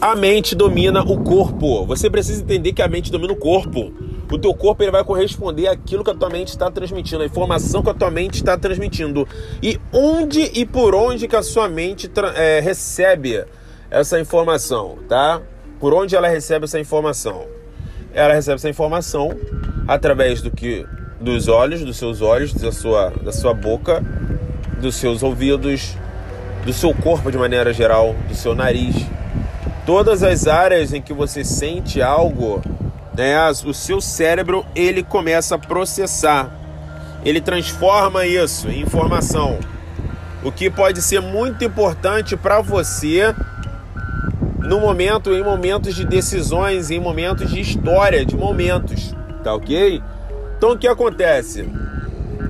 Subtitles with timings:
[0.00, 1.84] A mente domina o corpo.
[1.84, 3.92] Você precisa entender que a mente domina o corpo.
[4.32, 7.82] O teu corpo ele vai corresponder àquilo que a tua mente está transmitindo, a informação
[7.82, 9.28] que a tua mente está transmitindo.
[9.62, 13.44] E onde e por onde que a sua mente é, recebe
[13.90, 15.42] essa informação, tá?
[15.78, 17.44] Por onde ela recebe essa informação?
[18.14, 19.36] Ela recebe essa informação
[19.86, 20.86] através do que
[21.20, 24.02] dos olhos, dos seus olhos, da sua, da sua boca,
[24.80, 25.94] dos seus ouvidos,
[26.64, 28.94] do seu corpo de maneira geral, do seu nariz.
[29.86, 32.62] Todas as áreas em que você sente algo,
[33.16, 36.50] né, o seu cérebro ele começa a processar.
[37.24, 39.58] Ele transforma isso em informação.
[40.42, 43.34] O que pode ser muito importante para você
[44.58, 50.02] no momento, em momentos de decisões, em momentos de história, de momentos, tá ok?
[50.56, 51.68] Então o que acontece?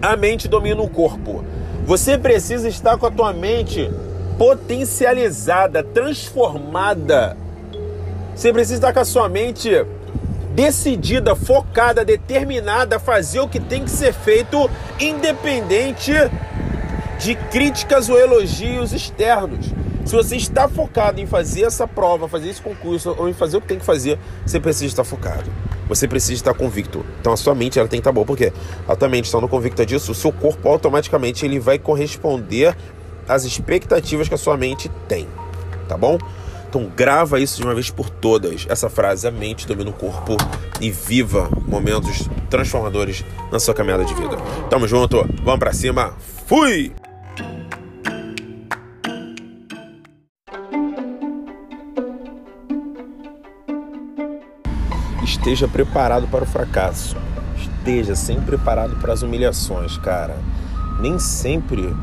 [0.00, 1.44] A mente domina o corpo.
[1.84, 3.90] Você precisa estar com a tua mente
[4.38, 7.36] potencializada, transformada.
[8.34, 9.70] Você precisa estar com a sua mente
[10.54, 16.12] decidida, focada, determinada a fazer o que tem que ser feito, independente
[17.18, 19.66] de críticas ou elogios externos.
[20.04, 23.60] Se você está focado em fazer essa prova, fazer esse concurso ou em fazer o
[23.60, 25.50] que tem que fazer, você precisa estar focado.
[25.88, 27.04] Você precisa estar convicto.
[27.20, 28.52] Então a sua mente ela tem que estar boa, porque
[28.86, 32.76] a tua mente estando convicta disso, o seu corpo automaticamente ele vai corresponder
[33.28, 35.28] às expectativas que a sua mente tem,
[35.88, 36.18] tá bom?
[36.68, 38.66] Então grava isso de uma vez por todas.
[38.68, 40.36] Essa frase, a mente domina o corpo
[40.80, 44.36] e viva momentos transformadores na sua caminhada de vida.
[44.68, 46.14] Tamo junto, vamos para cima.
[46.46, 46.92] Fui!
[55.22, 57.16] Esteja preparado para o fracasso.
[57.56, 60.36] Esteja sempre preparado para as humilhações, cara.
[60.98, 61.94] Nem sempre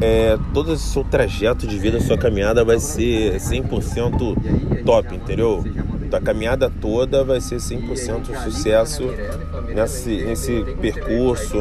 [0.00, 5.64] é, todo o seu trajeto de vida, sua caminhada vai ser 100% top, entendeu?
[6.12, 9.04] A caminhada toda vai ser 100% sucesso
[9.74, 11.58] nesse, nesse percurso,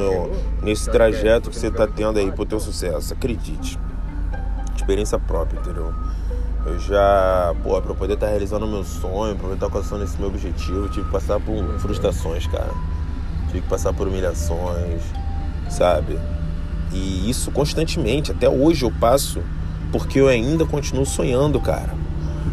[0.62, 3.13] nesse trajeto que você está tendo aí pro teu sucesso.
[3.13, 3.79] Acredite.
[4.75, 5.94] Experiência própria, entendeu?
[6.66, 9.69] Eu já, pô, pra eu poder estar tá realizando o meu sonho, pra eu estar
[9.69, 12.72] tá alcançando esse meu objetivo, tive que passar por frustrações, cara.
[13.47, 15.02] Tive que passar por humilhações,
[15.69, 16.19] sabe?
[16.95, 19.41] E isso constantemente, até hoje eu passo,
[19.91, 21.94] porque eu ainda continuo sonhando, cara.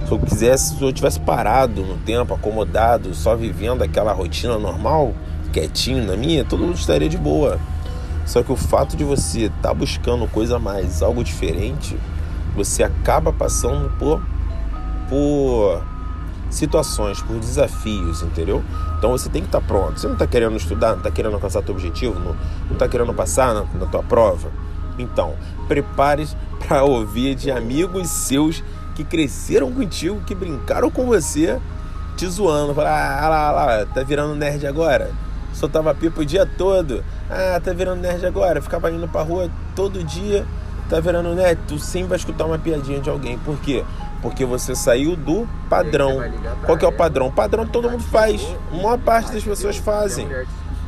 [0.05, 5.15] Se eu quisesse, se eu tivesse parado no tempo, acomodado, só vivendo aquela rotina normal,
[5.53, 7.61] quietinho na minha, todo mundo estaria de boa.
[8.27, 11.97] Só que o fato de você estar tá buscando coisa mais, algo diferente,
[12.57, 14.21] você acaba passando por,
[15.09, 15.85] por
[16.53, 18.63] situações, por desafios, entendeu?
[18.99, 19.99] Então você tem que estar tá pronto.
[19.99, 22.37] Você não está querendo estudar, não está querendo alcançar teu objetivo, não
[22.73, 24.51] está querendo passar na, na tua prova.
[24.99, 25.35] Então,
[25.67, 26.29] prepare
[26.67, 28.63] para ouvir de amigos seus
[28.95, 31.59] que cresceram contigo, que brincaram com você,
[32.17, 32.75] te zoando.
[32.75, 35.11] Falar, ah, lá, lá, tá virando nerd agora?
[35.55, 37.03] Soltava pipa o dia todo.
[37.31, 38.61] Ah, tá virando nerd agora.
[38.61, 40.47] Ficava indo pra rua todo dia
[40.93, 41.57] tá virando né?
[41.67, 43.39] Tu sempre vai escutar uma piadinha de alguém.
[43.39, 43.83] Por quê?
[44.21, 46.23] Porque você saiu do padrão.
[46.67, 47.29] Qual que é o padrão?
[47.29, 48.43] O padrão todo mundo faz.
[48.71, 50.29] A maior parte das pessoas fazem.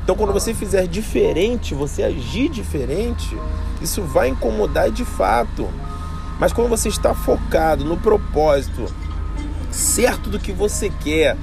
[0.03, 3.35] Então, quando você fizer diferente, você agir diferente,
[3.81, 5.67] isso vai incomodar de fato.
[6.39, 8.85] Mas quando você está focado no propósito,
[9.71, 11.35] certo do que você quer,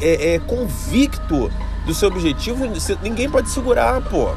[0.00, 1.48] é, é convicto
[1.86, 2.66] do seu objetivo,
[3.00, 4.30] ninguém pode segurar, pô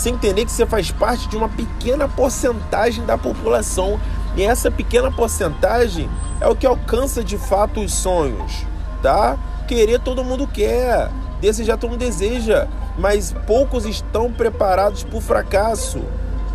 [0.00, 4.00] sem entender que você faz parte de uma pequena porcentagem da população
[4.34, 6.08] e essa pequena porcentagem
[6.40, 8.64] é o que alcança de fato os sonhos,
[9.02, 9.38] tá?
[9.68, 12.66] Querer todo mundo quer, desejar todo mundo deseja,
[12.98, 16.00] mas poucos estão preparados para o fracasso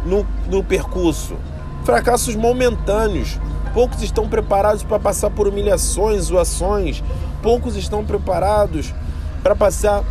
[0.03, 1.35] no, no percurso.
[1.83, 3.39] Fracassos momentâneos.
[3.75, 7.03] Poucos estão preparados para passar por humilhações, zoações.
[7.43, 8.91] Poucos estão preparados
[9.43, 10.03] para passar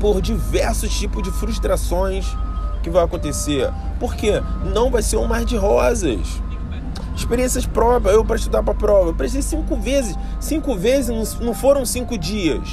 [0.00, 2.34] por diversos tipos de frustrações
[2.82, 3.70] que vai acontecer.
[3.98, 4.42] Porque
[4.74, 6.42] não vai ser um mar de rosas.
[7.16, 10.16] Experiências próprias, eu para estudar para prova, eu prestei cinco vezes.
[10.40, 12.68] Cinco vezes não foram cinco dias.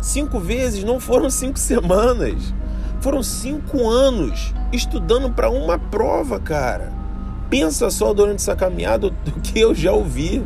[0.00, 2.54] Cinco vezes não foram cinco semanas.
[3.00, 6.92] Foram cinco anos estudando para uma prova, cara.
[7.48, 10.44] Pensa só durante essa caminhada do que eu já ouvi.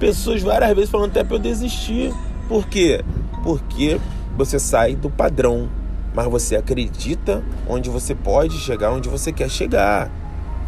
[0.00, 2.12] Pessoas várias vezes falando até para eu desistir.
[2.48, 3.04] Por quê?
[3.44, 4.00] Porque
[4.36, 5.68] você sai do padrão
[6.14, 10.10] mas você acredita onde você pode chegar, onde você quer chegar,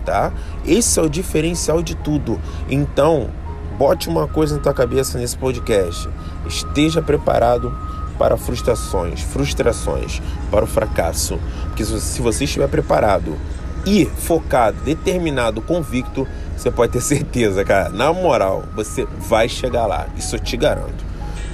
[0.05, 0.32] tá?
[0.67, 2.41] Esse é o diferencial de tudo.
[2.69, 3.31] Então,
[3.79, 6.08] bote uma coisa na tua cabeça nesse podcast.
[6.46, 7.76] Esteja preparado
[8.19, 11.38] para frustrações, frustrações, para o fracasso.
[11.69, 13.37] Porque se você estiver preparado
[13.85, 16.26] ir focado, determinado, convicto,
[16.56, 17.88] você pode ter certeza, cara.
[17.88, 20.06] Na moral, você vai chegar lá.
[20.17, 21.05] Isso eu te garanto.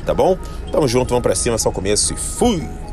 [0.04, 0.36] Tá bom?
[0.70, 2.89] Tamo junto, vamos pra cima, só o começo e fui!